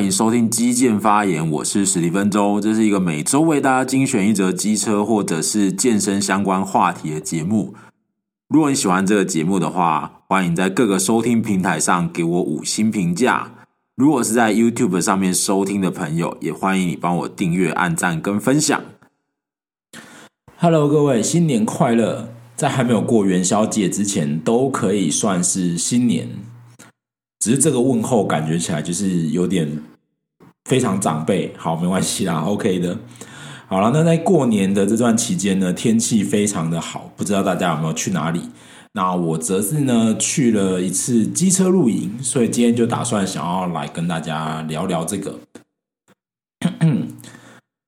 [0.00, 7.74] 欢迎收听基建发言，我是史蒂芬周，这是一个每周为大家精选一则机车或者是健身相关话题的节目。
[8.48, 13.52] 如果你喜欢这个节目的话，欢迎在各个收听平台上给我五星评价。
[13.94, 18.82] 如果是在 YouTube 上面收听的朋友，也欢迎你帮我订阅、按赞跟分享。
[20.56, 22.30] Hello，各位，新年快乐！
[22.56, 26.30] 在还没有过元宵节之前，都可以算是新年。
[27.40, 29.82] 只是这个问候感觉起来就是有点
[30.66, 31.52] 非常长辈。
[31.56, 32.96] 好，没关系啦，OK 的。
[33.66, 38.42] 好了，那在过年的这段期间呢，天气非常的好，不知道大家有没有去哪里？
[38.92, 45.38] 那我则是呢去了一次机车露营，所以今天就打算想要来跟大家聊聊这个。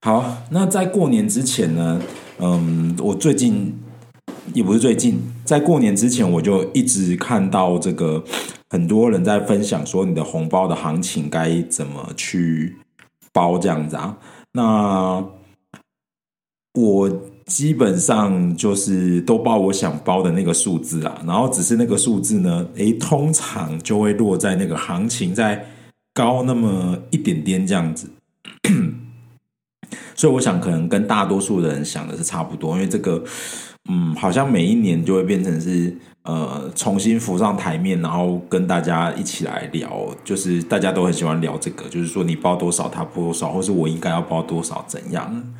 [0.05, 2.01] 好，那在过年之前呢，
[2.39, 3.77] 嗯，我最近
[4.53, 8.23] 也不是最近，在过年之前我就一直看到这个
[8.73, 12.75] 很多人在分享说你的红包的行情该怎么去
[13.31, 14.17] 包这样子啊，
[14.51, 15.23] 那
[16.73, 17.29] 我。
[17.45, 25.63] 基本上就是都包我想包的那个数字啊，然后只是那个数字呢，诶，通常就会落在那个行情再
[26.13, 28.09] 高那么一点点这样子。
[30.15, 33.21] 所以我想可能跟大多数人想的是差不多，因为这个，
[33.89, 45.53] 嗯，好像每一年就会变成是呃重新浮上台面，然后跟大家一起来聊，就是大家都很喜欢聊这个，就是说你包多少，他包多少，或是我应该要包多少，怎样？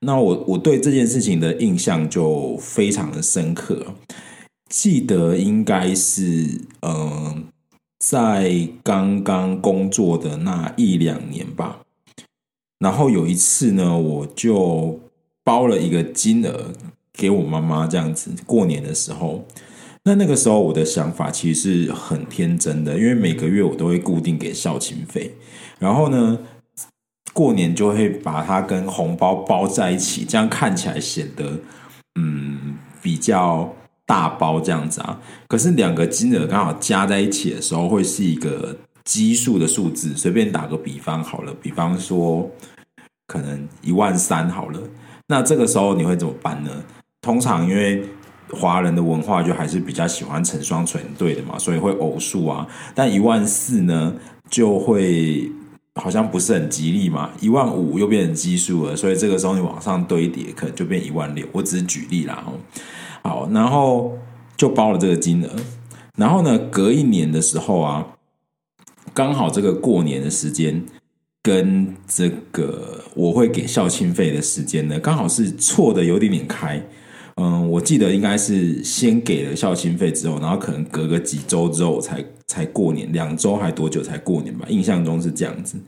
[0.00, 3.94] 那我我对这件事情的印象就非常的深刻，
[4.70, 7.34] 记得应该是呃，
[7.98, 11.80] 在刚刚工作的那一两年吧。
[12.78, 15.00] 然后有一次呢，我就
[15.42, 16.72] 包了一个金额
[17.12, 19.44] 给我妈妈，这样子过年的时候。
[20.08, 25.34] 那那个时候我的想法其实是很天真的，因为每个月我都会固定给孝亲费，
[25.78, 26.38] 然后呢。
[27.34, 31.60] 过年就会把它跟红包包在一起，这样看起来显得
[32.18, 33.72] 嗯比较
[34.04, 35.20] 大包这样子啊。
[35.46, 40.16] 可是两个金额刚好加在一起的时候，会是一个奇数的数字。
[40.16, 42.50] 随便打个比方好了，比方说
[43.28, 44.80] 可能一万三好了。
[45.28, 46.82] 那这个时候你会怎么办呢？
[47.20, 48.02] 通常因为
[48.52, 52.66] 华人的文化就还是比较喜欢成双成对的嘛，所以会偶数啊。
[52.94, 54.14] 但一万四呢
[54.48, 55.50] 就会。
[55.94, 61.44] 好像不是很吉利嘛，一万五又变成奇数了，所以这个时候你往上堆叠，可能就变一万六。
[61.50, 62.54] 我只是举例啦哦，
[63.28, 64.16] 好，然后
[64.56, 65.50] 就包了这个金额，
[66.14, 68.06] 然后呢，隔一年的时候啊，
[69.12, 70.84] 刚好这个过年的时间
[71.42, 76.80] 跟这个我会给校庆费的时间呢，刚好是错的有点点开。
[77.40, 84.66] 嗯，我记得应该是先给了孝心费之后，然后可能隔个几周之后才才过年，两周还多久才过年吧？
[84.68, 85.78] 印象中是这样子。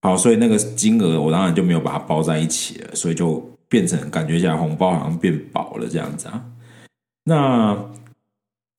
[0.00, 6.42] 好，所以那个金额我当然就没有把它包在一起了，所以就变成感觉起来红包好像变薄了这样子啊。
[7.24, 7.76] 那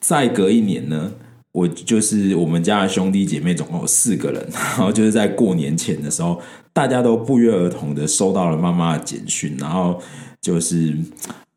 [0.04, 1.12] 再隔一年呢，
[1.52, 6.42] 我就是我们家的兄弟姐妹总共有四个人， 然后就是在过年前的时候，
[6.74, 10.02] 大家都不约而同的收到了妈妈的简讯，然后
[10.42, 10.98] 就是。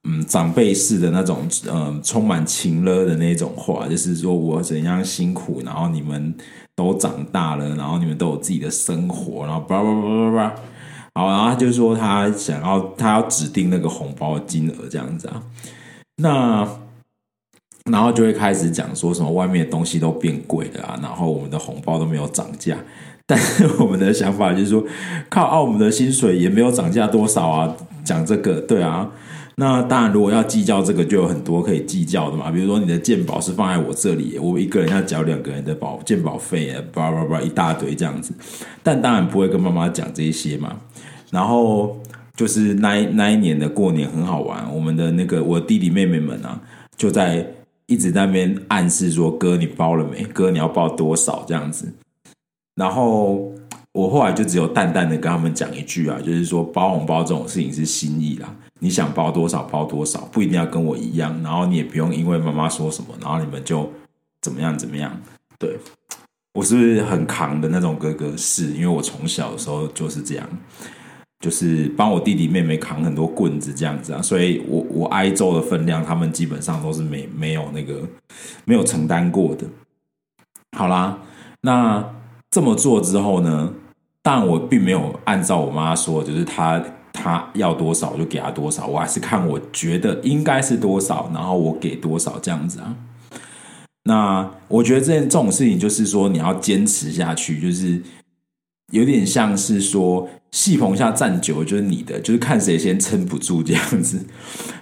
[0.07, 6.35] 嗯，长辈式的那种，嗯，充满情勒的那种话，就是说我怎样辛苦，然后你们
[6.77, 10.55] 都长大了，然后你们都有自己的生活，然后叭叭叭叭叭，
[11.15, 15.43] 好，然后他就说他想要他要指定那个红包金额这样子啊，
[16.17, 16.69] 那
[17.91, 22.77] 然后就会开始讲说什么外面的东西都变贵了啊，然后我们的红包都没有涨价，
[23.27, 24.85] 但是我们的想法就是说，
[25.31, 29.11] 靠，澳门的薪水也没有涨价多少啊，讲这个，对啊。
[29.57, 32.51] 那当然，如果要计较这个，就有很多可以计较的嘛。
[32.51, 38.35] 比如说，你的健保是放在我这里，我一个人要缴两个人的保健保费，叭叭叭一大堆这样子。
[38.83, 40.77] 但当然不会跟妈妈讲这些嘛。
[41.31, 41.97] 然后
[42.37, 46.61] 就是那一那一年的过年很好玩，我们的那个我弟弟妹妹们啊，
[46.97, 47.47] 就在
[47.87, 50.25] 一直在那边暗示说：“哥，你包了没？
[50.25, 51.87] 哥，你要包多少？”这样子。
[52.75, 53.53] 然后
[53.93, 58.53] 我后来就只有淡淡的跟他们讲一句啊，就是说包红包这种事情是心意啦。
[58.85, 63.91] 你想包多少包多少，不一定要跟我一样，然后你也不用因为妈妈说什么，然后你们就
[64.43, 65.11] 怎么样怎么样。
[65.59, 65.79] 对，
[66.53, 68.37] 我是不是很扛的那种哥哥？
[68.37, 70.47] 是因为我从小的时候就是这样，
[71.41, 78.07] 就是帮我弟弟妹妹扛很多棍子这样子啊，所以我我挨揍的分量，他们基本上都是没没有那个
[78.67, 79.67] 没有承担过的。
[80.77, 81.19] 好啦，
[81.63, 82.05] 那
[82.51, 83.73] 这么做之后呢，
[84.21, 86.85] 但我并没有按照我妈说，就是她。
[87.15, 92.95] 他要多少我就给他多少，我还是看我觉得应该是多少，然后我给多少这样子啊。
[94.03, 98.03] 那我觉得这这种事情就是说你要坚持下去，就是
[98.93, 104.27] 有点像是说戏棚下站久就是你的，就是看谁先撑不住这样子。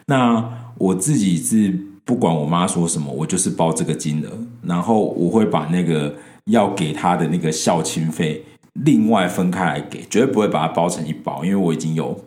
[0.06, 4.30] 那我自己是不管我妈说什么，我就是包这个金额，
[4.62, 8.42] 然后我会把那个要给她的那个孝亲费
[8.74, 12.18] 另外分开来给，绝对不会把它包成一包，因为我已经有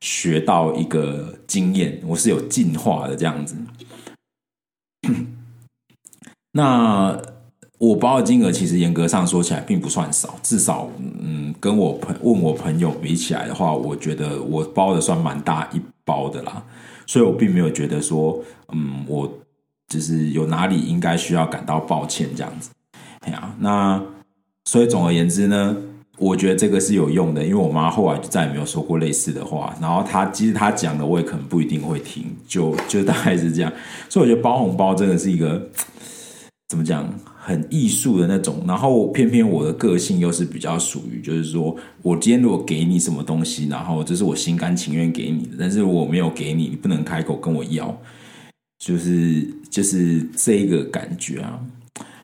[0.00, 3.56] 学到一个经验，我是有进化的这样子。
[6.52, 7.20] 那
[7.78, 16.62] 我包的金额其实严格上说起来并不算少，至少嗯，跟我朋问我朋友比起来的话，我觉得我包的算蛮大一包的啦，
[17.06, 18.42] 所以我并没有觉得说
[18.72, 19.32] 嗯，我
[19.88, 22.70] 就是有哪里应该需要感到抱歉这样子。
[23.20, 24.02] 哎呀，那
[24.64, 25.76] 所以总而言之呢，
[26.20, 33.72] 我觉得这个是有用的，因为我妈后来就再也没有说过类似的话，然后她其实她讲的我也可能不一定会听，就就大概是这样，
[34.08, 35.68] 所以我觉得包红包真的是一个。
[36.68, 37.12] 怎么讲？
[37.42, 48.00] 很艺术的那种，然后偏偏我的个性又是比较属于，就是说我今天如果给你什么东西，然后这是我心甘情愿给你的，但是我没有给你，你不能开口跟我要，
[48.78, 51.58] 就是就是这个感觉啊。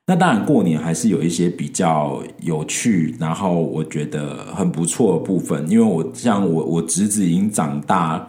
[0.07, 8.29] 那当然过年还是有一些比较有趣，然后我觉得很不错的部分，因为我像我我侄子已经长大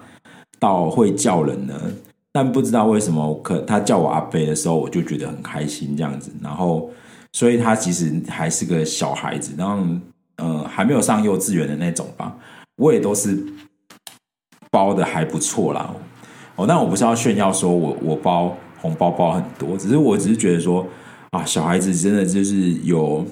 [0.60, 1.80] 到会叫人了。
[2.32, 6.32] 但不知道为什么，可他叫我阿伯的时候，我就觉得很开心这样子。
[6.42, 6.90] 然后，
[7.34, 9.84] 所以他其实还是个小孩子，然后
[10.38, 12.36] 呃还没有上幼稚园的那种吧。
[12.76, 13.44] 我也都是
[14.70, 15.92] 包的还不错啦。
[16.56, 20.86] 哦，但我不是要炫耀说我我包红包包很多，只是我只是觉得说
[21.32, 23.26] 啊，小孩子真的就是有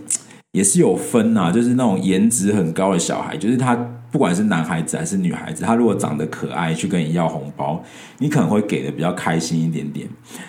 [0.51, 3.92] 也是有分呐，就是那种颜值很高的小孩，就是他。
[4.12, 7.83] 不管是男孩子还是女孩子，他如果长得可爱，去跟你要红包，
[8.19, 10.07] 你可能会给的比较开心一点点。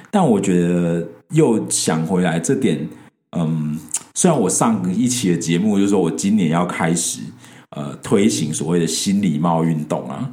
[0.08, 2.88] 但我觉得又想回来这点，
[3.36, 3.76] 嗯，
[4.14, 7.22] 虽然我上一期的节目就是说我今年要开始
[7.70, 10.30] 呃推行所谓的新礼貌运动啊，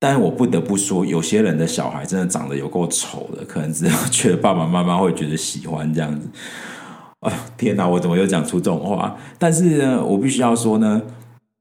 [0.00, 6.26] 但是我不得不说，有些人的小孩真的长得有够丑的，可能只有觉得爸爸妈妈会觉得喜欢这样子。
[7.20, 9.16] 啊，天哪，我怎么又讲出这种话？
[9.38, 11.00] 但是呢，我必须要说呢。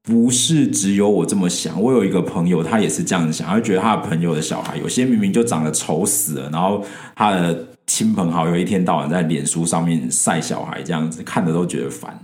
[0.02, 6.84] 不是只有我这么想，我有一个朋友，他也是这样想，他觉得他的朋友的小孩有些明明就长得丑死了，然后
[7.16, 12.18] 他的亲朋好友一天到晚在脸书上面晒小孩，这样子看的都觉得烦。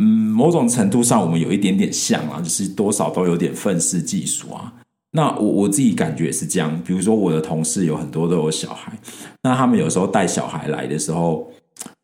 [0.00, 4.72] 嗯，某种程度上我们有一点点像啊，就是多少都有点愤世嫉俗啊。
[5.16, 8.92] 那我我自己感觉也是这样，比如说我的同事有很多都有小孩，
[9.42, 11.50] 那他们有时候带小孩来的时候，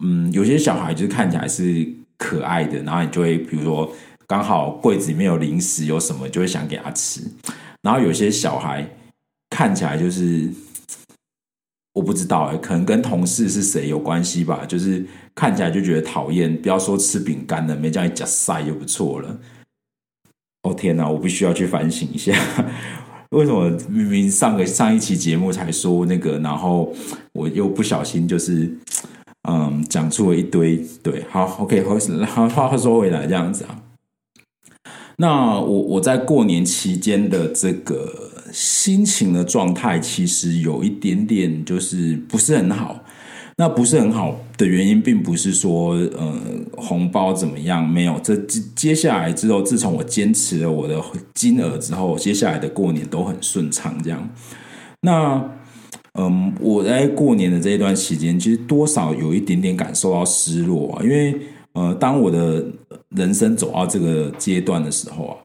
[0.04, 1.86] 嗯，有些小孩就是看起来是
[2.16, 3.92] 可爱的，然后你就会比如说。
[4.24, 7.20] 刚好柜子里面有零食，有什么就会想给他吃。
[7.82, 8.88] 然后有些小孩
[9.50, 10.48] 看起来就是
[11.92, 15.04] 我不知道哎，可能跟同事是谁有关系吧，就是
[15.34, 16.56] 看起来就觉得讨厌。
[16.62, 19.38] 不要说吃饼干了，没叫你夹塞就不错了。
[20.62, 22.32] 哦天哪，我必须要去反省一下，
[23.32, 26.94] 为什么明明上个上一期节目才说那个，然后
[27.32, 28.70] 我又不小心就是
[29.48, 30.76] 嗯讲出了一堆。
[31.02, 33.82] 对，好，OK，好，话话说回来这样子啊。
[35.16, 43.01] 那我我在过年期间的这个心情的状态，其实有一点点就是不是很好。
[43.62, 46.34] 那不是很好的原因，并不是说呃
[46.76, 48.18] 红包怎么样，没有。
[48.18, 51.00] 这接接下来之后，自从我坚持了我的
[51.32, 53.96] 金额之后，接下来的过年都很顺畅。
[54.02, 54.28] 这样，
[55.02, 55.48] 那
[56.14, 61.40] 嗯，我在过年的这一段期间，其实多少有一点点感受到失落啊，因为。
[61.74, 62.62] 呃，当我的
[63.16, 65.36] 人生走到这个阶段的时候啊，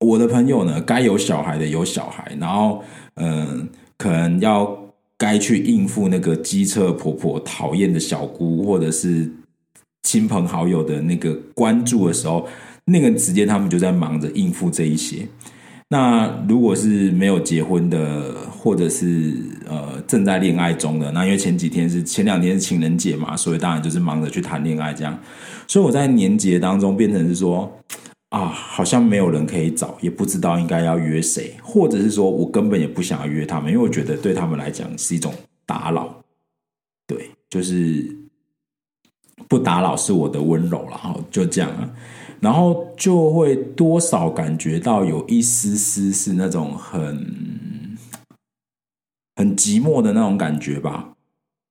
[0.00, 2.82] 我的朋友呢，该有小孩的有小孩，然后
[3.14, 4.75] 嗯、可能要
[5.18, 9.30] 该去应付那个机车婆婆讨厌的小姑，或者是
[10.02, 12.46] 亲朋好友的那个关注的时候，
[12.84, 15.26] 那个时间他们就在忙着应付这一些。
[15.88, 19.34] 那如果是没有结婚的，或者是
[19.68, 25.16] 呃正在恋爱中的，那因为前几天是前两天是情人节嘛，所以当然就是忙着去谈恋爱这样。
[25.68, 27.72] 所以我在年节当中变成是说
[28.36, 35.32] 啊，好像没有人可以找，也不知道应该要约谁，或者是说我根本也不想要约他们，因为我觉得对他们来讲是一种
[35.64, 36.22] 打扰。
[37.06, 38.14] 对，就是
[39.48, 41.90] 不打扰是我的温柔，然后就这样啊。
[42.38, 47.96] 然后就会多少感觉到有一丝丝是那种很
[49.36, 51.14] 很寂寞的那种感觉吧，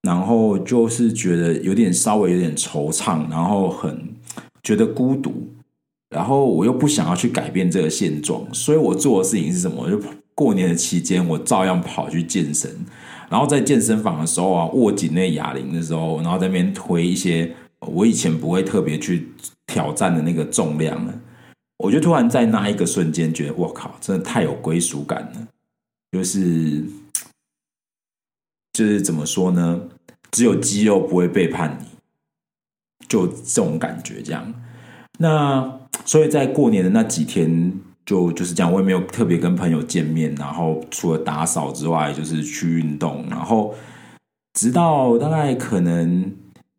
[0.01, 4.15] 然后就是觉得有点稍微有点惆怅，然后很
[4.63, 5.47] 觉得孤独，
[6.15, 9.91] 然后我又不想要去改变这个现状，所以我做的事情是什么？
[9.91, 10.01] 就
[10.33, 12.73] 过年的期间，我照样跑去健身，
[13.29, 17.53] 然后在健身房的时候啊，握紧那哑铃的时候，然后在那边推一些。
[17.81, 19.27] 我以前不会特别去
[19.67, 21.13] 挑战的那个重量了。
[21.77, 25.47] 我就突然在那一个瞬间觉得，我靠，真的太有归属感了。
[26.11, 26.83] 就是
[28.73, 29.81] 就是怎么说呢？
[30.31, 31.85] 只有肌肉不会背叛你，
[33.07, 34.51] 就这种感觉这样。
[35.19, 37.73] 那所以在过年的那几天，
[38.05, 43.75] 就就是讲，我也没有特别跟朋友见面，然后除了打扫之外，就是去运动，然后
[44.53, 46.31] 直到大概可能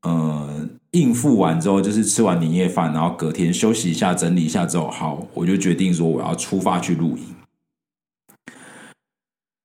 [0.03, 0.69] 呃。
[0.93, 7.25] 应付完之后，就是吃完年夜饭，然后隔天休息一下，整理一下之后，好，我就决定说我要出发去露营。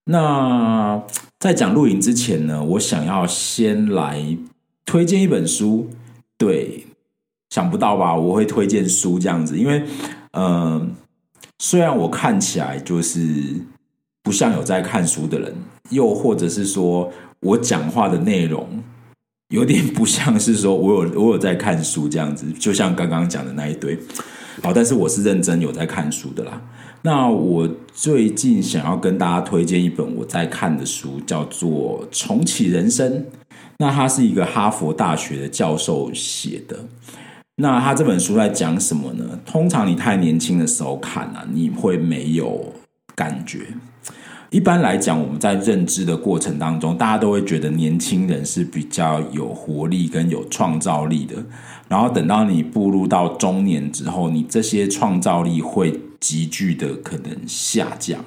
[0.03, 1.01] 那
[1.39, 4.37] 在讲露营之前呢，我想要先来
[4.85, 5.89] 推荐一本书。
[6.37, 6.85] 对，
[7.51, 8.15] 想不到吧？
[8.15, 9.84] 我会推荐书这样子，因为，
[10.31, 10.96] 嗯、
[11.60, 13.53] 虽然我看起来就是
[14.24, 15.53] 不像有在看书的人，
[15.91, 18.67] 又或者是说我讲话的内容。
[19.50, 24.00] 有点不像是说我有 我有在看书这样子，就像刚刚讲的那一堆。
[24.63, 26.62] 好，但是我是认真有在看书的啦。
[27.01, 33.12] 那我最近想要跟大家推荐一本我在看的书，叫做《重启人生》。
[33.77, 36.86] 那他是一个哈佛大学的教授写的。
[37.61, 39.23] 那他这本书在讲什么呢？
[39.45, 42.73] 通常你太年轻的时候看啊，你会没有
[43.15, 43.67] 感觉。
[44.49, 51.35] 一般来讲，我们在认知的过程当中，大家都会觉得年轻人是比较有活力跟有创造力的。
[51.87, 58.25] 然后等到你步入到中年之后，你这些创造力会急剧的可能下降。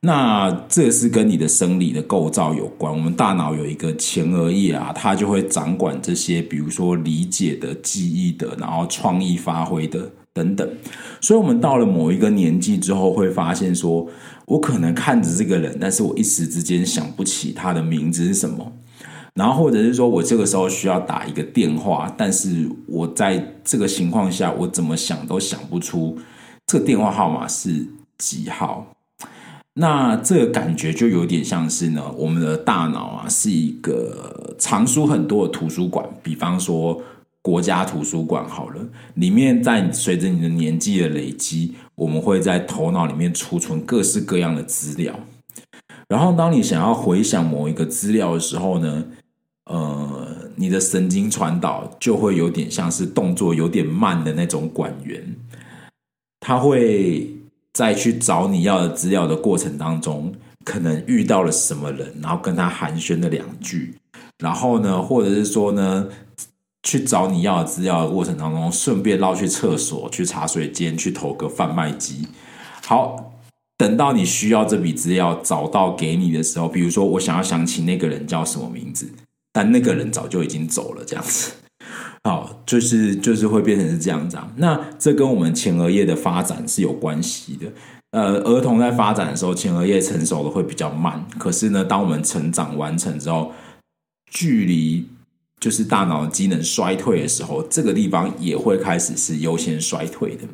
[0.00, 2.92] 那这是跟你的生理的构造有关。
[2.92, 10.68] 我们大脑有一个前额叶啊，它就会掌管这些，比如说理解的、记忆的，然后创意发挥的等等。
[11.20, 14.08] 所以，我们到了某一个年纪之后，会发现说。
[14.48, 18.72] 我可能看着这个人，但是我一时之间想不起他的名字是什么。
[19.34, 26.16] 然后或者是说我这个时候需要打一个电话，但是我在这个情况下，我怎么想都想不出
[26.66, 27.86] 这个电话号码是
[28.16, 28.86] 几号。
[29.78, 37.00] 那这个感觉就有点像是呢，我们的大脑啊是一个藏书很多的图书馆，比方说。
[37.40, 45.18] 国家图书馆好了，里面在随着你的年纪的累积，我们会在头脑里面储存各式各样的资料。
[46.08, 49.04] 然后，当你想要回想某一个资料的时候呢，
[49.64, 55.34] 呃，你的神经传导就会有点像是动作有点慢的那种管员，
[56.40, 57.34] 他会
[57.78, 63.94] 在去找你要的资料的过程当中，可能遇到了什么人，然后跟他寒暄了两句，
[64.38, 66.08] 然后呢，或者是说呢。
[66.84, 72.26] 去找你要的资料的过程当中，顺便绕去厕所、去茶水间、去投个贩卖机。
[72.86, 73.34] 好，
[73.76, 79.10] 等到你需要这笔资料找到给你的时候，比如说我想要想起那个人叫什么名字，
[79.52, 81.52] 但那个人早就已经走了，这样子。
[82.24, 84.36] 好，就是就是会变成是这样子。
[84.56, 87.66] 那这跟我们前额叶的发展是有关系的。
[88.10, 91.24] 呃，儿童在发展的时候，前额叶成熟的会比较慢。
[91.38, 93.52] 可是呢，当我们成长完成之后，
[94.30, 95.06] 距离
[95.60, 100.44] 就是大脑机能衰退的时候，这个地方也会开始是优先衰退的，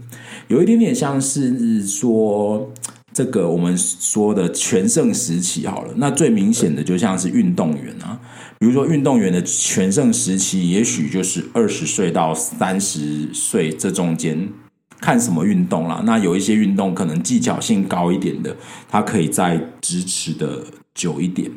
[0.49, 2.73] 有一点点像是说
[3.15, 5.95] 这个我们说的全盛时期好了。
[5.97, 8.21] 那最明显的就像是运动员啊，
[8.59, 14.53] 比如说运动员的全盛时期，也许就是二十岁到三十岁这中间，
[15.01, 16.03] 看什么运动啦。
[16.05, 18.57] 那有一些运动可能技巧性高一点的，
[18.89, 21.51] 它可以再支持的久一点。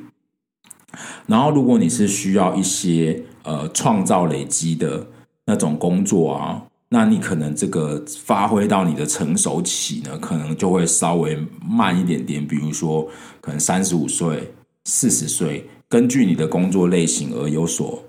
[1.25, 5.07] 然后，如果你是需要一些呃创造累积的
[5.45, 12.45] 那种工作啊，那你可能这个发挥到你的成熟期呢，可能就会稍微慢一点点。
[12.47, 13.07] 比如说，
[13.41, 14.51] 可能三十五岁、
[14.85, 18.01] 四十岁，根据你的工作类型而有所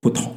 [0.00, 0.34] 不同。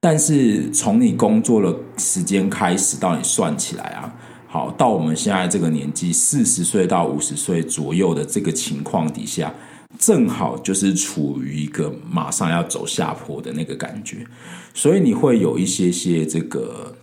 [0.00, 4.12] 但是从你工作的时间开始到你算起来啊，
[4.48, 9.54] 好，到我们现在这个年纪，四十岁到五十岁左右的这个情况底下。
[9.98, 14.24] 正好就是处于一个马上要走下坡的那个感觉，
[14.72, 16.94] 所以你会有一些些这个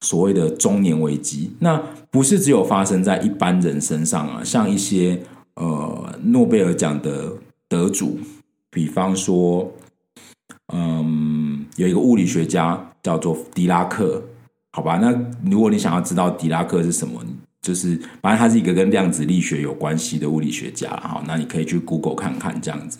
[0.00, 1.50] 所谓的中年危机。
[1.58, 5.20] 那不是只有发生在一般人身上啊，像一些
[5.54, 7.32] 呃诺贝尔奖的
[7.68, 8.18] 得主，
[8.70, 9.70] 比方说，
[10.72, 14.22] 嗯，有一个物理学家叫做狄拉克，
[14.72, 14.96] 好吧？
[14.96, 15.10] 那
[15.50, 17.20] 如果你想要知道狄拉克是什么？
[17.60, 22.98] 就是，反正他是一个跟量子力学有关系的物理学家，哈，那你可以去 Google 看看这样子。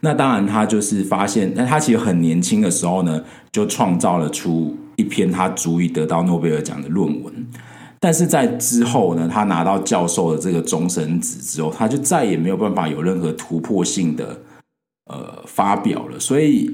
[0.00, 7.32] 那当然，他就是发现，那他其实很年轻的时候呢，就创造了出一篇他足以得到诺贝尔奖的论文。
[7.98, 14.38] 但是在之后呢，他拿到教授的这个终身职之后，他就再也没有办法有任何突破性的
[15.06, 16.20] 呃发表了。
[16.20, 16.70] 所以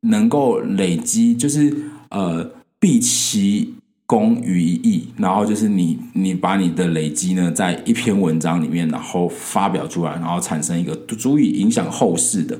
[0.00, 1.72] 能够累积，就是
[2.08, 3.74] 呃，毕其
[4.06, 12.58] 功于一役，然后就是你你把你的累积呢，在一篇文章里面，然后发表出来，然后产生一个足以影响后世的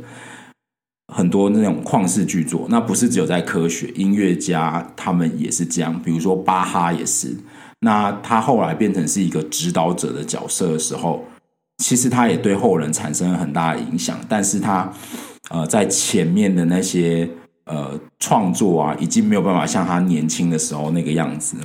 [1.14, 2.66] 很多那种旷世巨作。
[2.68, 7.36] 那不是只有在科学，音乐家他们也是这样，比如说巴哈也是。
[7.80, 11.24] 那他后来变成是一个指导者的角色的时候，
[11.78, 14.92] 其实他也对后人产生了很大的影响，但是他
[15.50, 17.30] 呃在前面的那些。
[17.66, 21.64] 呃，创作啊，已经没有办法像他年轻的时候那个样子了。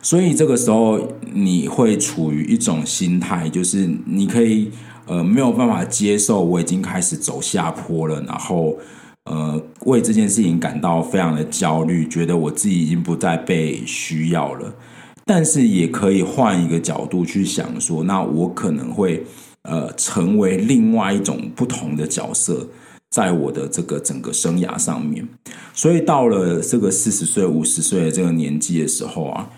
[0.00, 0.98] 所以这个时候，
[1.34, 4.70] 你会处于一种心态，就是你可以
[5.08, 8.78] 呃没有办法接受我已经开始走下坡了，然后
[9.24, 14.72] 呃为这件事情感到非常的焦虑，觉得我自己已经不再被需要了。
[15.24, 19.24] 但是也可以换一个角度去想说，那我可能会
[19.62, 22.68] 呃成为另外一种不同的角色。
[23.10, 25.26] 在我的这个整个生涯上面，
[25.72, 29.48] 所以到了这个四十岁、五十岁的这个年纪的时候啊，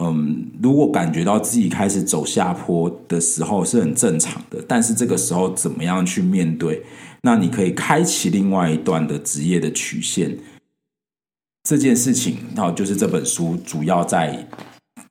[0.00, 6.82] 嗯，如果感觉到自己开始走下坡的时候是很正常的，但是这个时候怎么样去面对？
[7.22, 10.38] 那你可以开启另外一段的职业的曲线，
[11.62, 14.48] 这件事情，然后就是这本书主要在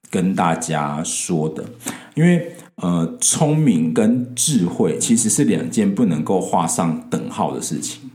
[0.10, 1.64] 跟大家说的，
[2.16, 2.54] 因为。
[2.78, 8.10] 呃，聪明跟智慧其实是两件不能够画上等号的事情。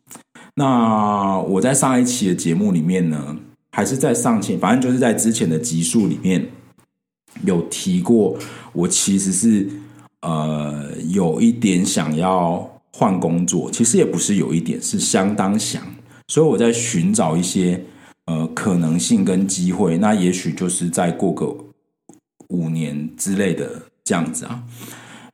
[0.56, 3.36] 那我在上一期的节目里面呢，
[3.76, 6.48] 还是在上前，反正就是在之前的集数里面
[7.44, 8.34] 有提过，
[8.72, 9.68] 我其实是
[10.22, 15.82] 呃有一点想要换工作，其实也不是有一点，是相当想。
[16.28, 17.84] 所以我在寻找一些
[18.24, 21.54] 呃可能性跟机会，那也许就是再过个
[22.48, 23.82] 五年之类的。
[24.06, 24.62] 这样子啊，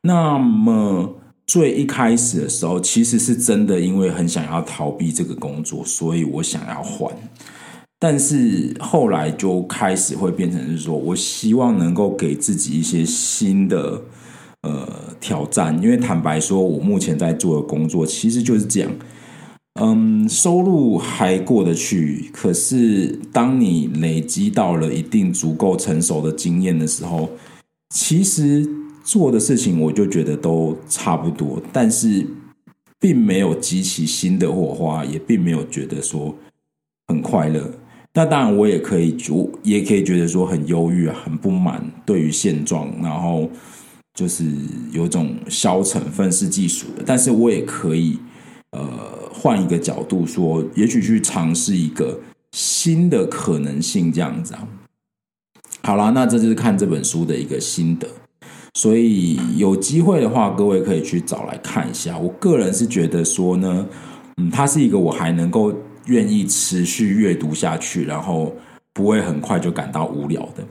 [0.01, 1.15] 那么
[1.45, 7.13] 最一开始的时候，其实是真的因为很想要逃避这个工作，所以我想要换。
[8.05, 14.01] 但是后来就开始会变成是说，我希望能够给自己一些新的
[14.63, 14.85] 呃
[15.21, 15.81] 挑战。
[15.81, 18.91] 因为坦白说，我目前在做的工作其实就是这样，
[19.79, 22.29] 嗯，收入还过得去。
[22.33, 27.29] 可是当你累积到了一定足够成熟的经验的时候，
[27.95, 28.67] 其实
[29.05, 32.27] 做的事情我就觉得都差不多，但是
[32.99, 36.35] 并没有激起新的火花，也并没有觉得说
[37.07, 37.71] 很快乐。
[38.15, 43.49] 那当然，我也可以，我也可以觉得说很忧郁，很不满对于现状，然后
[44.13, 44.45] 就是
[44.91, 47.03] 有种消沉、愤世嫉俗的。
[47.03, 48.19] 但是我也可以
[48.71, 48.87] 呃
[49.33, 52.19] 换一个角度说，也许去尝试一个
[52.51, 54.67] 新的可能性，这样子啊。
[55.81, 58.07] 好啦，那这就是看这本书的一个心得，
[58.75, 62.15] 所以有机会的话，各位可以去找来看一下。
[62.19, 63.87] 我个人是觉得说呢，
[64.37, 65.73] 嗯，它是一个我还能够
[66.05, 68.55] 愿意持续阅读下去，然后
[68.93, 70.63] 不会很快就感到无聊的。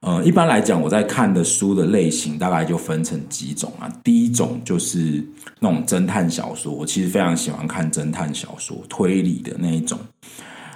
[0.00, 3.88] 呃，一般来讲，我在看的书的类型大概就分成几种啊。
[4.02, 5.24] 第一种就是
[5.58, 9.98] 那种侦探小说，我其实非常喜欢看侦探小说、推理的那一种。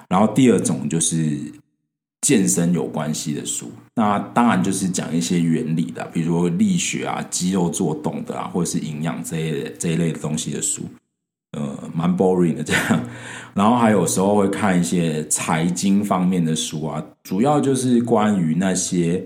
[0.08, 1.38] 然后第二种就是。
[2.26, 10.84] 健身有关系的书，那当然就是讲一些原理的，比如说力学啊、肌肉做动的啊，或者是营养这一这一类的东西的书，
[11.54, 13.00] 呃，蛮 boring 的这样。
[13.54, 19.24] 然后还有时候会看一些财经方面的书啊，主要就是关于那些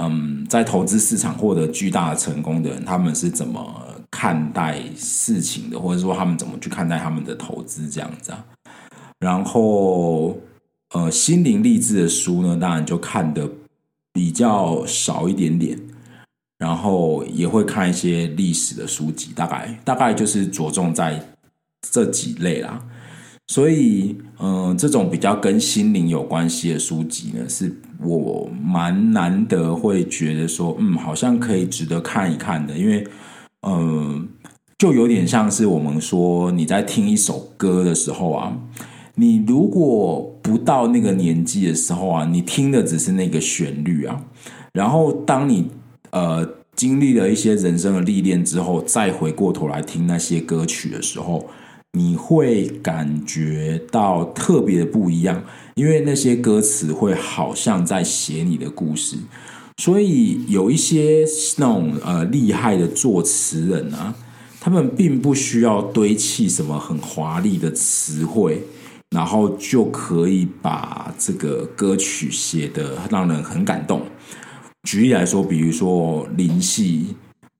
[0.00, 8.44] 嗯，在投资市场获得巨大的成功的人，他们是怎么看待事情的，或者说他们怎么去看待他们的投资这样子啊。
[9.20, 10.36] 然后。
[10.92, 13.50] 呃，心灵励志的书呢，当然就看的
[14.12, 15.76] 比较少一点点，
[16.56, 21.20] 然后也会看一些历史的书籍，大概大概就是着重在
[21.90, 22.84] 这几类啦。
[23.48, 33.06] 所以，嗯、呃，这种比较跟心灵有关系的书籍呢，是我蛮难得会觉得说，嗯，好像可以值得看一看的，因为，
[33.66, 34.28] 嗯、
[34.78, 38.58] 就有点像是我们说你在听一首歌的时候啊。
[39.16, 44.20] 你如果不到那个年纪的时候啊，你听的只是那个旋律啊，
[44.72, 45.70] 然后当你
[46.10, 46.44] 呃
[46.74, 51.48] 经历了一些人生的历练之后，再回过头来听那些歌曲的时候，
[51.94, 55.42] 你会感觉到特别的不一样，
[55.74, 59.16] 因为那些歌词会好像在写你的故事，
[59.78, 61.24] 所以有一些
[61.56, 64.14] 那种呃厉害的作词人啊，
[64.60, 68.62] 他们并不需要堆砌什么很华丽的词汇。
[69.10, 74.02] 然后就可以把这个歌曲写得让人很感动。
[74.82, 77.14] 举例来说，比如说林夕，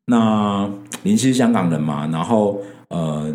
[0.06, 0.68] 那
[1.04, 3.32] 林夕是香港人嘛，然后呃，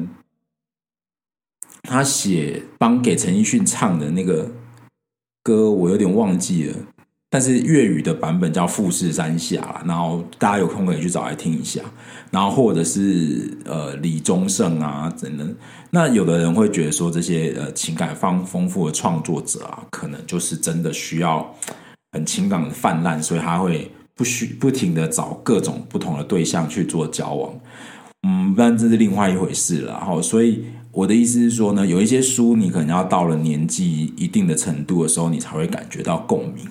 [1.90, 4.50] 他写帮给陈奕迅唱的那个
[5.42, 6.76] 歌我有点忘记了，
[7.32, 11.82] 但是粤语的版本叫《富士山下》，然后大家有空可以去找来听一下。
[12.30, 15.56] 然后或者是呃李宗盛啊等等，
[15.90, 21.52] 那有的人会觉得说这些呃情感丰丰富的创作者啊，可能就是真的需要
[22.12, 27.60] 很情感的泛滥，所以他会不需不停的找各种不同的对象去做交往。
[28.28, 29.94] 嗯，但这是另外一回事了。
[29.94, 36.66] 然后，所以我的意思是说呢，有一些书你可能要到了年纪一定的程度的时候，你才会感觉到共鸣，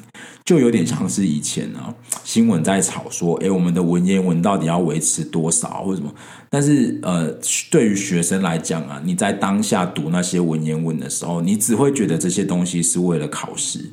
[0.44, 6.12] 就有点像是以前啊，新闻在吵说，诶，我们的文言文到底要维持多少或者什么？
[6.50, 7.32] 但是呃，
[7.70, 13.84] 对于学生来讲啊，你在当下读那些文言文的时候，你只会觉得这些东西是为了考试。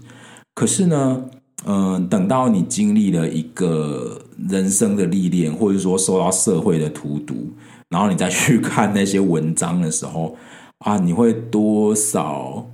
[0.55, 1.25] 可是呢，
[1.65, 7.51] 嗯、呃，等到你经历了一个人生的历练，或者说受到社会的荼毒，
[7.95, 10.36] 然后你再去看那些文章的时候，
[10.84, 12.69] 啊，你会多少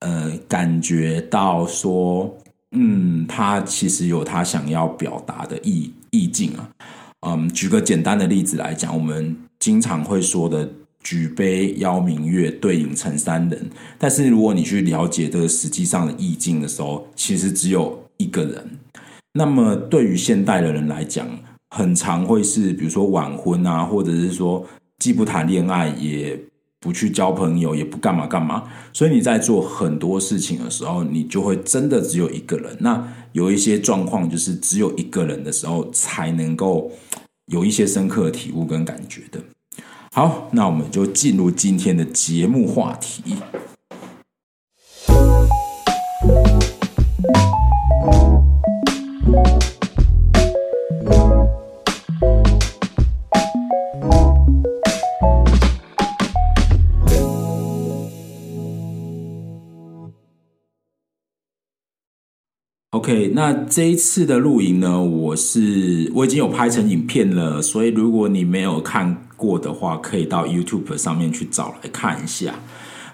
[0.00, 2.36] 呃感觉到说，
[2.72, 6.68] 嗯，他其实有他想要表达的意意境啊。
[7.26, 10.68] 嗯，举个简单的例子来讲，我们经常会说的
[11.02, 17.98] “举杯邀明月，对影成三人”，但是如果你去了解这个实际上的意境的时候，其实只有。
[18.18, 18.78] 一个人，
[19.34, 21.28] 那么对于现代的人来讲，
[21.76, 24.64] 很常会是比如说晚婚啊，或者是说
[24.98, 26.40] 既不谈恋爱，也
[26.80, 28.62] 不去交朋友，也不干嘛干嘛。
[28.94, 32.74] 所以你在做很多事情的时候，你就会真的只有一个人。
[32.80, 36.90] 那有一些状况，就是只有一个人的时候，才能够
[37.52, 39.38] 有一些深刻的体悟跟感觉的。
[40.12, 43.36] 好，那我们就进入今天的节目话题。
[62.96, 72.54] OK，那这一次的录影呢，我是我已经有拍成影片了，所以如果你没有看过的话，可以到 YouTube 上面去找来看一下。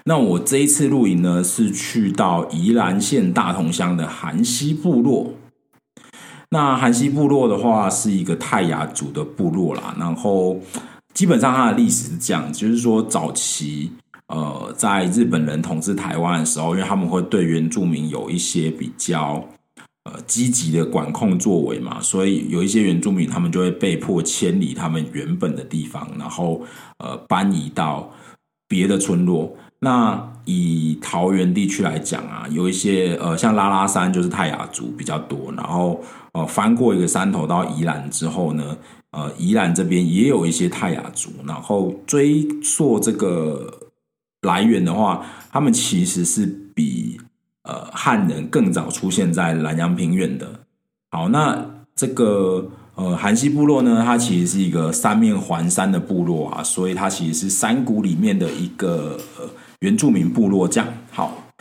[0.05, 5.29] 那我这一次录影呢，是去到宜兰县大同乡的韩溪部落。
[6.49, 9.93] 那韩溪部落的话，是一个泰雅族的部落啦。
[9.99, 10.57] 然后
[11.13, 13.91] 基本上它的历史是这样，就是说早期
[14.27, 19.43] 呃，在日本人统治台湾的时候，因为他们会对原住民有一些比较。
[20.25, 26.61] 积极的管控作为嘛，所以有一些原住民，他们就会被迫迁离他们原本的地方，然后
[26.99, 28.11] 呃搬移到
[28.67, 29.55] 别的村落。
[29.79, 36.01] 那以桃园地区来讲啊，有一些呃像拉拉山就是泰雅族比较多，然后
[36.33, 38.77] 呃翻过一个山头到宜兰之后呢，
[39.11, 43.71] 呃宜兰这边也有一些泰雅族，然后追溯这个
[44.41, 47.19] 来源的话，他们其实是比。
[47.63, 50.47] 呃，汉人更早出现在兰阳平原的。
[51.11, 59.49] 好，那这个呃韩西部落呢，它其实是一个三面环山的部落啊，所以它其实是山谷里面的一个呃
[59.79, 60.67] 原住民部落。
[60.67, 61.51] 这样好，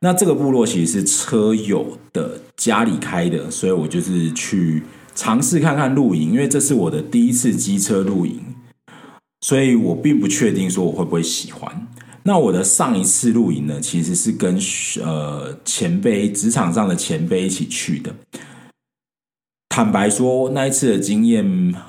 [0.00, 4.82] 那这个部落其实是车友的家里开的，所以我就是去
[5.14, 8.40] 尝试看看露营，因为这是我的第一次机车露营，
[9.40, 11.86] 所以我并不确定说我会不会喜欢。
[12.26, 14.58] 那我的上一次露营呢，其实是跟
[15.04, 18.12] 呃前辈职场上的前辈一起去的。
[19.68, 21.44] 坦白说，那一次的经验，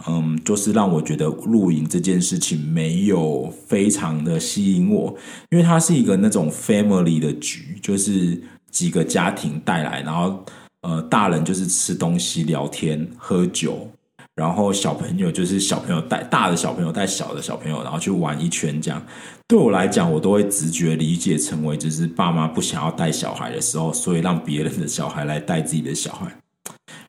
[0.07, 5.15] 嗯，就是让我觉得露营这件事情没有非常的吸引我，
[5.49, 10.45] 因为它是一个那种 family 的局，就是几个家庭带来，然后
[10.81, 13.89] 呃，大人就是吃东西、聊天、喝酒。
[14.37, 19.01] 然后小朋友就是小朋友带大的小朋友带小的小朋友，然后去玩一圈这样。
[19.47, 26.31] 对我来讲，我都会直觉理解成为就是爸妈不想要带小孩的时候，所以让别人的小孩来带自己的小孩，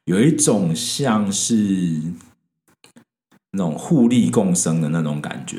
[0.06, 2.00] 有一种像是
[3.50, 5.58] 那种互利共生的那种感觉。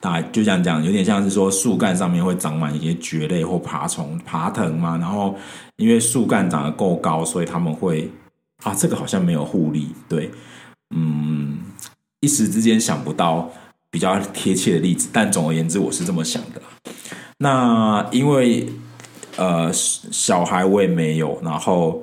[0.00, 4.98] 大就这样讲，有点像是说树干上面会长满一些蕨类或爬虫、爬藤嘛。
[4.98, 5.36] 然后
[5.76, 8.10] 因为树干长得够高，所以他们会
[8.64, 10.28] 啊，这个好像没有互利，对。
[10.94, 11.58] 嗯，
[12.20, 13.50] 一时之间想不到
[13.90, 16.62] 比较贴切的例子，但总而言之，我是这么想的。
[17.38, 18.68] 那因为
[19.36, 22.02] 呃，小孩我也没有，然后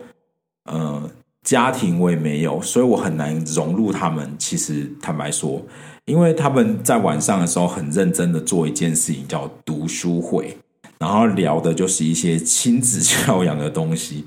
[0.66, 1.10] 呃，
[1.44, 4.36] 家庭我也没有，所以我很难融入他们。
[4.38, 5.66] 其实坦白说，
[6.06, 10.58] 因为他们在晚上的时候很认真的做一件事情，叫读书会，
[11.00, 14.26] 然后聊的就是一些亲子教养的东西。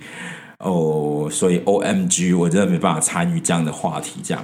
[0.65, 4.21] 哦，所以 OMG，我真的没办法参与这样的话题。
[4.25, 4.43] 这样，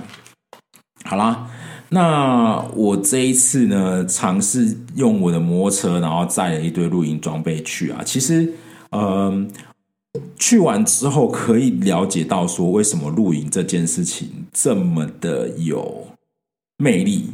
[1.05, 1.49] 好啦，
[1.89, 8.03] 那我这一次呢，尝试用我的摩托车，然后载了一堆露营装备去啊。
[8.05, 8.53] 其实，
[8.91, 9.51] 嗯、
[10.39, 16.07] 去完之后可以了解到说，为什么露营这件事情这么的有
[16.77, 17.31] 魅力。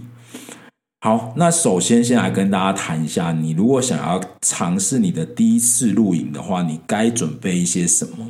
[1.01, 8.29] 好，那首先先来跟大家谈一下，你如果想要尝试你的第一次露营的话，你该准备一些什么？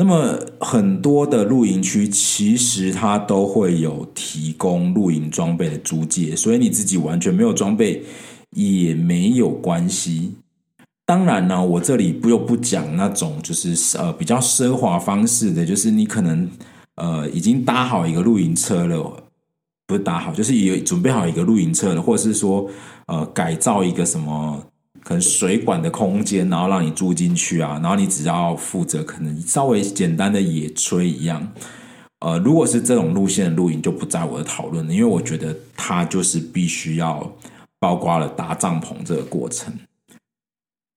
[0.00, 8.04] 那么很多的露营区其实它都会有提供露营装备的租借，所以你自己完全没有装备
[8.50, 10.34] 也没有关系。
[11.04, 16.48] 当然呢，我这里不又不讲那种就是呃比较奢华方式的，就是你可能
[16.94, 19.24] 呃已经搭好一个露营车了，
[19.88, 22.70] 不是搭好，就是有准备好一个露营车了，或者是说
[23.06, 24.62] 呃改造一个什么
[25.02, 31.52] 可能水管的空间，然后让你住进去啊，然后你只要负责可能稍微简单的野炊一样。
[32.20, 37.32] 呃，如果是这种路线的露营，就不在我的讨论了，因为我觉得它就是必须要
[37.78, 39.72] 包括了搭帐篷这个过程。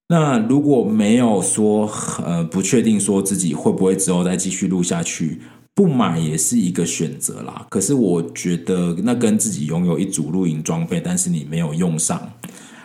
[0.07, 1.89] 那如果没有说
[2.25, 5.39] 呃不确定说自己会不会之后再继续录下去，
[5.73, 7.65] 不买也是一个选择啦。
[7.69, 12.29] 可是我觉得那跟自己拥有一组露营装备，但是你没有用上，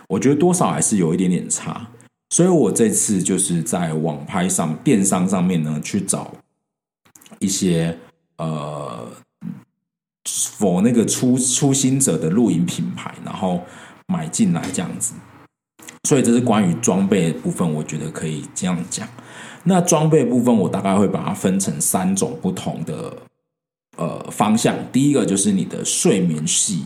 [0.08, 1.88] 我觉得多少还是有一点点差。
[2.30, 6.32] 所以我这次就是在网拍上、电商上面呢去找
[7.38, 7.96] 一些
[8.38, 9.06] 呃
[10.24, 13.62] 否那个初初心者的露营品牌，然后
[14.08, 15.14] 买进来这样子。
[16.08, 19.08] 所以这是关于装备的部分，我觉得可以这样讲。
[19.64, 23.16] 那装备部分，我大概会把它分成三种不同的
[23.96, 24.76] 呃方向。
[24.92, 26.84] 第一个就是你的睡眠系，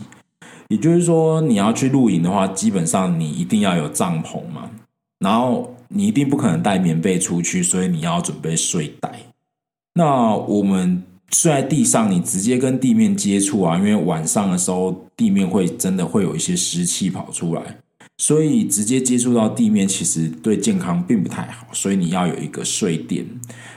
[0.71, 4.71] 也就是说你要去露营的话，基本上你一定要有帐篷嘛，
[5.19, 9.11] 然后你一定不可能带棉被出去，所以你要准备睡袋。
[9.95, 17.61] 那我们睡在地上，你直接跟地面接触啊，因为晚上的时候地面会真的会有一些湿气跑出来。
[18.17, 21.67] 所以直接接触到地面，其实对健康并不太好。
[21.73, 23.25] 所以你要有一个睡垫。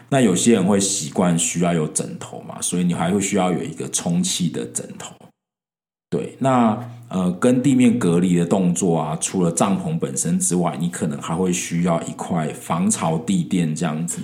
[0.09, 5.13] 那有些人会习惯需要有枕头嘛，所以你还会需要有一个充气的枕头。
[6.15, 14.21] 对，那呃，跟地面隔离的动作啊，除了帐篷本身之外，你可能还会需要一块防潮地垫这样子。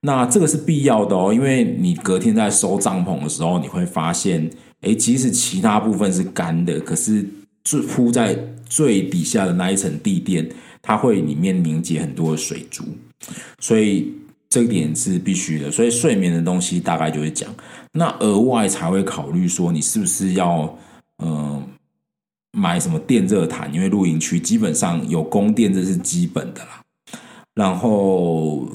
[0.00, 7.24] 那这个是必要的哦，因为你隔天在收帐篷的时候，你会发现，诶，即使其他部分是干的，可是
[7.62, 8.36] 最铺在
[8.68, 10.48] 最底下的那一层地垫，
[10.80, 12.82] 它会里面凝结很多的水珠，
[13.60, 14.12] 所以
[14.48, 15.70] 这一点是必须的。
[15.70, 17.48] 所以睡眠的东西大概就会讲，
[17.92, 20.76] 那额外才会考虑说你是不是要
[21.22, 21.62] 嗯、
[22.52, 26.82] 买什么电热毯，因为露营区基本上有供电，这是基本的啦。
[27.54, 28.68] 然后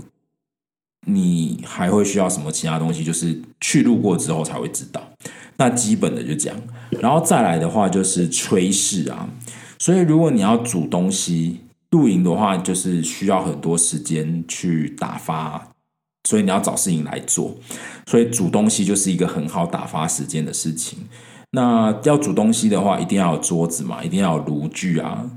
[1.05, 5.01] 你还会需要什么其他东西，就是去露过之后才会知道。
[5.57, 6.57] 那基本的就这样，
[7.01, 9.27] 然后再来的话就是炊事啊。
[9.79, 15.69] 所以，如果你要煮东西露营的话，就是需要很多时间去打发，
[16.27, 17.55] 所以你要找事情来做。
[18.05, 20.99] 所以煮东西就是一个很好打发时间的事情。
[21.57, 25.27] 那要煮东西的话，一定要有桌子嘛，一定要有炉具啊。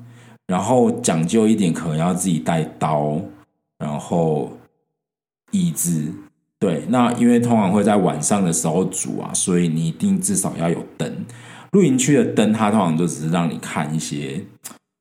[0.49, 3.19] 然后讲究一点，可能要自己带刀，
[3.79, 4.53] 然后
[5.51, 6.13] 椅子。
[6.59, 11.25] 对，那因为通常会在晚上的时候煮啊，所以你一定至少要有灯。
[11.73, 14.45] 露营区的灯，它通常就只是让你看一些，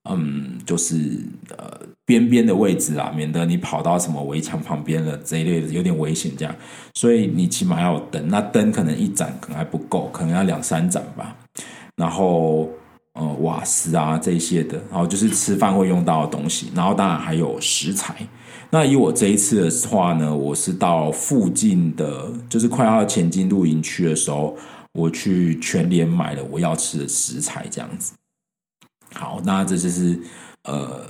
[0.09, 1.19] 嗯，就是
[1.57, 6.55] 呃边边的位置啊，免得你跑到什么围墙旁边了这一类的，有点危险这样。
[6.95, 11.35] 所以你起码要有灯，那灯可能一盏可能还不够，可能要两三盏吧。
[11.95, 12.67] 然后
[13.13, 18.15] 呃瓦斯啊这些的，然后就是吃饭会用到的东西，然后当然还有食材。
[18.71, 24.57] 那以我这一次的话呢，我是到附近的，就是快要前进露营区的时候。
[24.93, 28.13] 我去全联买了我要吃的食材，这样子。
[29.13, 30.19] 好，那这就是
[30.63, 31.05] 呃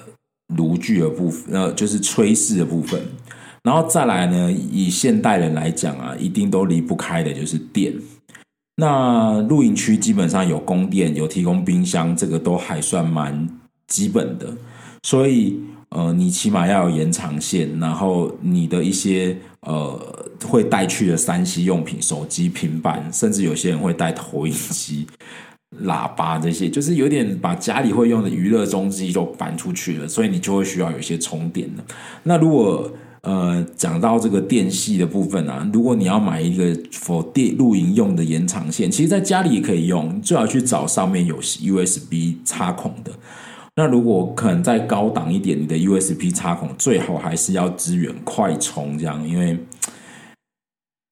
[0.56, 3.02] 炉具的部分，呃就是炊事的部分。
[3.64, 7.94] 然后再来呢，以现代人来讲啊，一定都离不开的就是电。
[8.78, 13.50] 那露营区基本上有供电，有提供冰箱，这个都还算蛮
[13.88, 14.56] 基本的。
[15.04, 15.60] 所以
[15.90, 20.16] 呃，你起码要有延长线，然后你的一些呃。
[20.48, 25.06] 会带去的三 C 用品，手机、平板，甚至有些人会带投影机、
[25.84, 31.84] 喇叭这些，就是有点把家里会用的娱乐中心就搬出去了，所以你就会需要有一些充电的。
[32.24, 43.12] 那如果呃讲到这个电系的部分啊，如果你要买一个 for 电露营用的延长线，其实在家里也可以用，最好去找上面有 USB 插孔的。
[43.76, 49.58] 那如果可能再高档一点，你的 USB 插孔最好还是要支援快充，这样因为。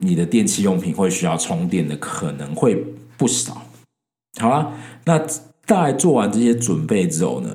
[0.05, 2.75] 你的电器用品会需要充电的可能会
[3.17, 3.63] 不少。
[4.39, 4.71] 好啦，
[5.05, 5.17] 那
[5.65, 7.49] 大概做完这些准备之后呢，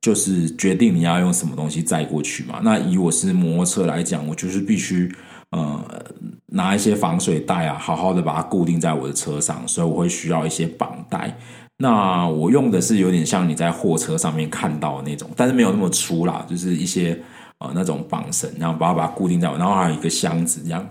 [0.00, 2.60] 就是决定你要用什么东西载过去嘛。
[2.62, 5.12] 那以我是摩托车来讲，我就是必须
[5.50, 5.84] 呃
[6.46, 11.36] 拿一些防水袋啊，好好的把它固定在我的车上，所以我会需要一些绑带。
[11.78, 17.18] 那我用的是有点像你在货车上面看到的那种，但是没有那么粗啦，就是一些
[17.58, 20.86] 呃那种绑绳，然后把它把它固定在，然后还有一个箱子这样。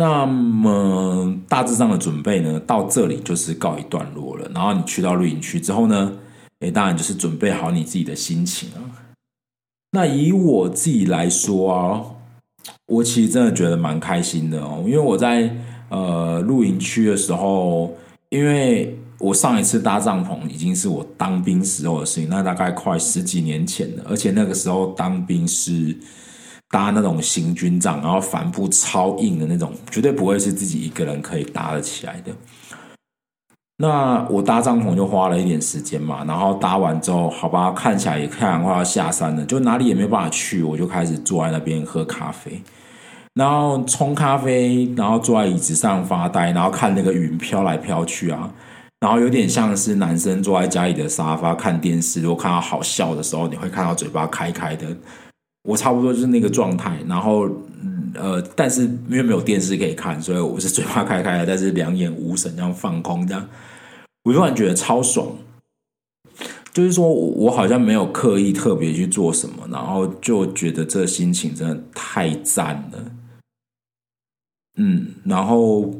[0.00, 4.50] 那么大致上的准备呢，到这里就是告一段落了。
[4.54, 6.12] 然后你去到露营区之后呢，
[6.60, 8.80] 诶，当然就是准备好你自己的心情啊。
[9.92, 12.02] 那以我自己来说啊，
[12.86, 15.54] 我其实真的觉得蛮开心的哦，因为我在
[15.90, 17.94] 呃露营区的时候，
[18.30, 18.96] 因为。
[19.20, 24.04] 我上一次搭帐篷已经是我当兵时候的事情，那大概快十几年前了。
[24.08, 25.94] 而且那个时候当兵是
[26.70, 32.32] 搭那种行军帐，然后帆布超硬的那种，绝对不会是自己一个人可以搭得起来的。
[33.78, 42.62] 那我搭帐篷就花了一点时间嘛，然后搭完之后，好吧，看起来也太阳快要下山了，就哪里也没办法去，我就开始坐在那边喝咖啡，
[43.34, 48.52] 然后冲咖啡，然后坐在椅子上发呆，然后看那个云飘来飘去啊。
[49.00, 54.86] 然后有点像是男生坐在家里的沙发看电视，如果看到好笑的时候，你会看到嘴巴开开的。
[55.62, 56.98] 我差不多就是那个状态。
[57.08, 57.48] 然后，
[58.14, 63.48] 呃，但是因为没有电视可以看，所以我是嘴巴开开的，但是两眼无神，这样放空，这样，
[64.24, 65.36] 我突然觉得超爽。
[66.72, 73.12] 就是说我好像没有刻意特别去做什么，然后就觉得这心情真的太赞了。
[74.76, 75.92] 嗯，然后。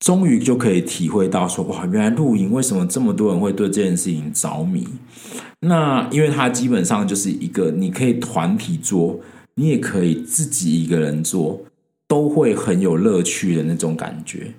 [0.00, 4.88] 终于就可以体会到说，哇，原来露营为什么这么多人会对这件事情着迷？
[5.60, 9.20] 那因为它基本上就是一个你可以团体做，
[9.56, 11.60] 你也可以自己一个人做，
[12.08, 14.50] 都会很有乐趣的那种感觉。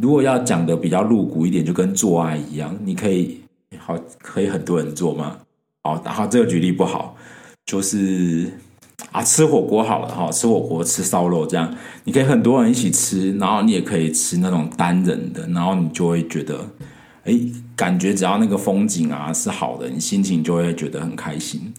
[0.00, 3.40] 如果要讲的比较露骨一点，就跟做爱一样，你可以
[3.78, 5.38] 好可以很多人做吗？
[5.82, 7.16] 好，然后这个举例不好，
[7.64, 8.52] 就是。
[9.12, 16.68] 啊，吃火锅好了哈，吃火锅吃烧肉这样，你可以很多人一起吃，然后你也可以吃那种单人的，然后你就会觉得，
[17.24, 17.32] 哎，
[17.74, 21.72] 感觉只要那个风景啊是好的，你心情就会觉得很开心。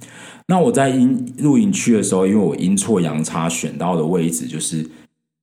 [0.48, 4.90] 那我在营露营区的时候，因为我阴错阳差选到的位置就是，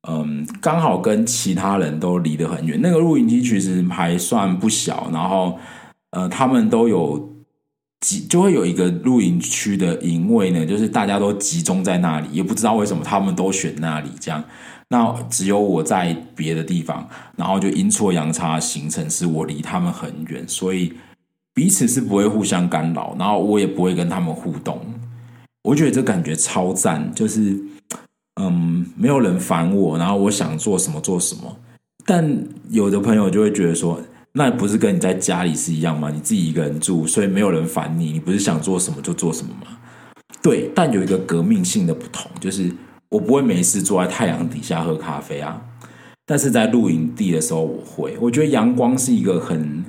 [0.08, 2.80] 嗯，刚好跟其他人都离得很远。
[2.82, 5.56] 那个露营区其实还算不小，然后
[6.10, 7.35] 呃，他们都有。
[8.00, 14.44] 集就会有一个露营区的营位呢，就是大家都集中在那里，也不知道为什么他们都选那里这样。
[14.88, 20.92] 那只有我在别的地方，然后就阴错阳差形成是我离他们很远，所以
[21.54, 24.80] 彼此是不会互相干扰，然后我也不会跟他们互动。
[25.64, 27.58] 我觉得这感觉超赞，就是
[28.40, 31.56] 嗯，没有人烦我，然后我想做什么做什么。
[32.04, 34.00] 但有的朋友就会觉得说。
[34.38, 36.10] 那不是跟你在家里是一样吗？
[36.10, 39.78] 你自己一个人住，所以没有人烦你，你不是想做什么就做什么吗？
[40.42, 42.70] 对，但有一个革命性的不同，就是
[43.08, 45.58] 我不会没事坐在太阳底下喝咖啡啊，
[46.26, 48.14] 但是在露营地的时候我会。
[48.20, 49.82] 我觉得阳光是一个很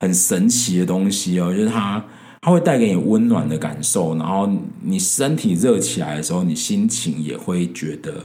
[0.00, 2.04] 很神奇的东西哦，就是它
[2.40, 4.50] 它会带给你温暖的感受，然后
[4.82, 8.24] 你身体热起来的时候，你心情也会觉得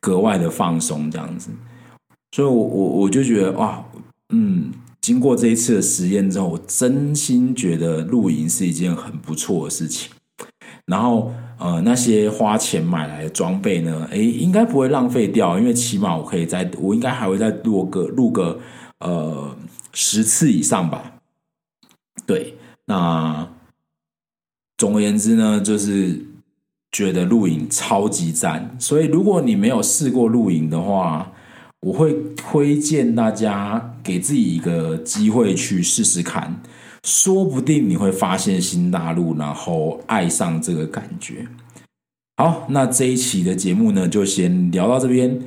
[0.00, 1.50] 格外的放松，这样子。
[2.32, 3.80] 所以我，我我就觉得哇。
[4.30, 10.10] 嗯，经过这一次的实验之后，我真心觉得露营是一件很不错的事情。
[10.86, 18.60] 然后，呃，那些花钱买来的装备呢，诶，应该不会浪费掉，因为起码我可以再，我应该还会再录个录个
[19.00, 19.56] 呃
[19.92, 21.20] 十次以上吧。
[22.24, 23.48] 对，那
[24.76, 26.24] 总而言之呢，就是
[26.92, 28.76] 觉得露营超级赞。
[28.78, 31.32] 所以，如果你没有试过露营的话，
[31.86, 36.60] 我会推荐大家给自己一个机会去试试看，
[37.04, 41.46] 说不定你会发现新大陆，然后爱上这个感觉。
[42.38, 45.40] 好，那这一期的节目呢，就先聊到这边。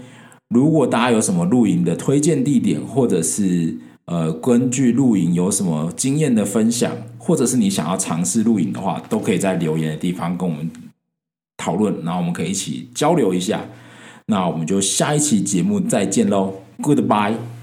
[0.48, 10.72] 如果大家有什么露营的推荐地点，或者是呃根据露营有什么经验的分享，或者是你想要尝试露营的话，都可以在留言的地方跟我们
[11.58, 13.60] 讨论，然后我们可以一起交流一下。
[14.30, 17.59] 那我们就下一期节目再见喽，Goodbye。